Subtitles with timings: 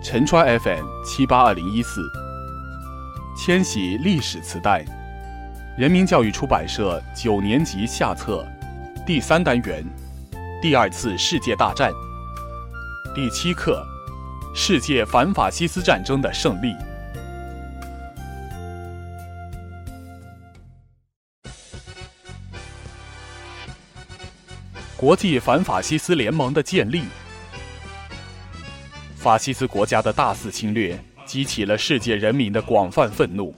[0.00, 2.08] 陈川 FM 七八二零一四，
[3.36, 4.84] 千禧历史磁带，
[5.76, 8.46] 人民教育出版社九年级下册，
[9.04, 9.84] 第三单元，
[10.62, 11.92] 第二次世界大战，
[13.12, 13.84] 第七课，
[14.54, 16.74] 世界反法西斯战争的胜利。
[24.96, 27.02] 国际反法西斯联盟的建立。
[29.18, 30.96] 法西斯国家的大肆侵略
[31.26, 33.52] 激起了世界人民的广泛愤怒。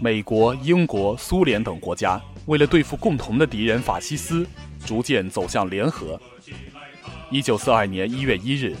[0.00, 4.46] 美国、英国、苏联等国家为了对付共同的敌人法西斯，
[4.86, 6.18] 逐渐走向联合。
[7.30, 8.74] 一九四二年一月一日，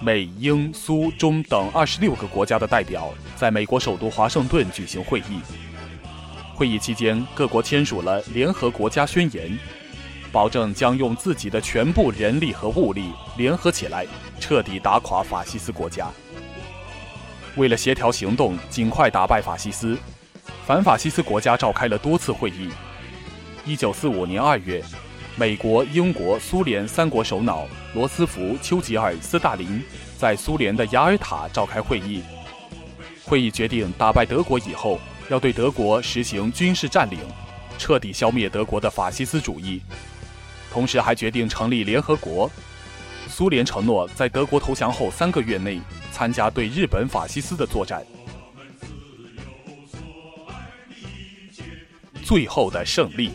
[0.00, 5.40] 美、英、苏、中等二十六个国家的代表在美国首都华盛顿举行会议。
[6.54, 9.50] 会议期间，各国签署了《联合国家宣言》。
[10.34, 14.04] 保证将用自己的全部人力和物力联合起来，
[14.40, 16.08] 彻底打垮法西斯国家。
[17.54, 19.96] 为了协调行动，尽快打败法西斯，
[20.66, 22.68] 反法西斯国家召开了多次会议。
[23.64, 24.82] 一九四五年二月，
[25.36, 29.80] 美国、英国、苏联三国首脑罗斯福、丘吉尔、斯大林
[30.18, 32.24] 在苏联的雅尔塔召开会议。
[33.24, 34.98] 会议决定，打败德国以后，
[35.28, 37.20] 要对德国实行军事占领，
[37.78, 39.80] 彻底消灭德国的法西斯主义。
[40.74, 42.50] 同时还决定成立联合国。
[43.28, 45.80] 苏联承诺在德国投降后三个月内
[46.10, 48.04] 参加对日本法西斯的作战。
[52.24, 53.30] 最后的胜利。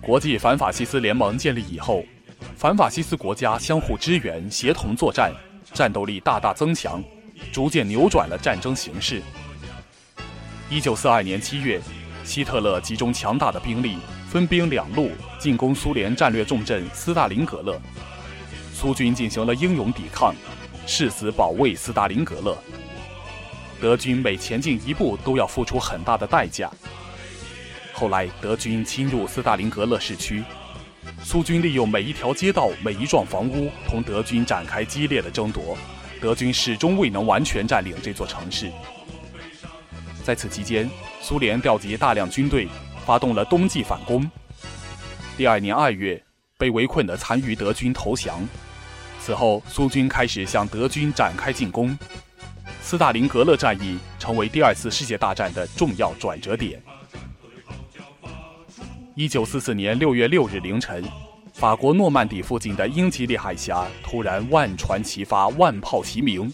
[0.00, 2.02] 国际反法西斯联盟建立以后，
[2.56, 5.30] 反法西斯国家相互支援、协同作战，
[5.74, 7.04] 战斗力大大增强，
[7.52, 9.20] 逐渐扭转了战争形势。
[10.70, 11.78] 一九四二年七月，
[12.24, 13.98] 希特勒集中强大的兵力。
[14.30, 17.76] 分兵两路进攻苏联战略重镇斯大林格勒，
[18.72, 20.32] 苏军进行了英勇抵抗，
[20.86, 22.56] 誓死保卫斯大林格勒。
[23.80, 26.70] 德军每前进一步都要付出很大的代价。
[27.92, 30.44] 后来德军侵入斯大林格勒市区，
[31.24, 35.76] 苏军利用每一条街道、每一幢房屋同德军展开激烈的争夺，
[36.20, 38.70] 德军始终未能完全占领这座城市。
[40.22, 40.88] 在此期间，
[41.20, 42.68] 苏联调集大量军队。
[43.10, 44.30] 发动了冬季反攻。
[45.36, 46.22] 第二年二月，
[46.56, 48.48] 被围困的残余德军投降。
[49.18, 51.98] 此后，苏军开始向德军展开进攻。
[52.80, 56.80] 斯大林格勒战役成为第二次世界大战的重要转折点。
[59.16, 61.02] 一九四四年六月六日凌晨，
[61.54, 66.48] 法国诺曼底附近的英吉利海峡突然万船齐发，万炮齐鸣，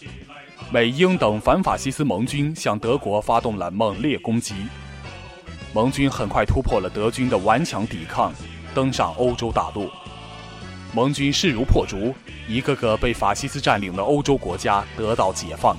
[0.71, 4.55] 美英等反法西斯盟军向德国发动了猛烈攻击。
[5.73, 8.33] 盟军很快突破了德军的顽强抵抗，
[8.73, 9.89] 登上欧洲大陆。
[10.93, 12.15] 盟军势如破竹，
[12.47, 15.77] 一个个被法西斯占领的欧洲国家得到解放。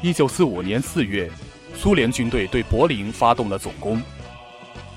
[0.00, 1.30] 一九四五年四月，
[1.76, 4.00] 苏联军队对柏林发动了总攻，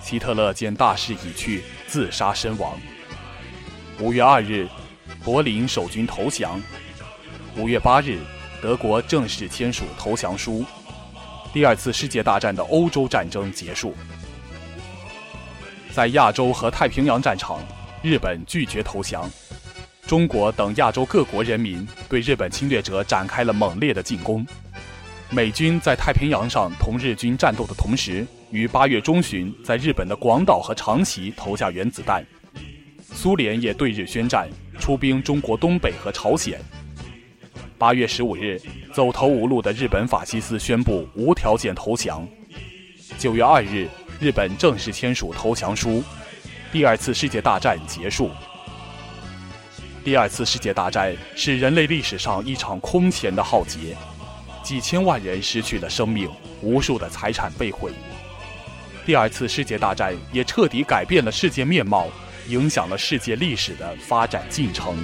[0.01, 2.77] 希特勒见大势已去，自杀身亡。
[3.99, 4.67] 五月二日，
[5.23, 6.61] 柏林守军投降。
[7.57, 8.19] 五月八日，
[8.61, 10.63] 德国正式签署投降书。
[11.53, 13.95] 第二次世界大战的欧洲战争结束，
[15.91, 17.59] 在亚洲和太平洋战场，
[18.03, 19.27] 日本拒绝投降，
[20.05, 24.45] 中国等亚洲各国人民对日本侵略者展开了猛烈的进攻。
[25.29, 32.23] 美军在太平洋上同日军战斗的同时，于八月中旬在日本的广岛和长崎投下原子弹。
[33.13, 34.47] 苏联也对日宣战，
[34.79, 36.61] 出兵中国东北和朝鲜。
[37.79, 38.59] 八月十五日，
[38.91, 42.27] 走投无路的日本法西斯宣布无条件投降。
[43.19, 43.87] 九月二日，
[44.19, 46.03] 日本正式签署投降书，
[46.71, 48.31] 第二次世界大战结束。
[50.03, 53.95] 第二次世界大战是人类历史上一场空前的浩劫，
[54.63, 56.27] 几千万人失去了生命，
[56.63, 57.91] 无数的财产被毁。
[59.05, 62.07] 第二次世界大战也彻底改变了世界面貌，
[62.47, 64.97] 影响了世界历史的发展进程。